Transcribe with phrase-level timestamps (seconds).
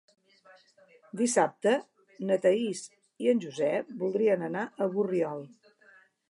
[1.19, 1.73] Dissabte
[2.29, 2.81] na Thaís
[3.25, 5.47] i en Josep voldrien anar a Borriol.